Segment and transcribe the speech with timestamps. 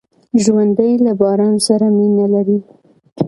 [0.43, 2.59] ژوندي له باران سره مینه لري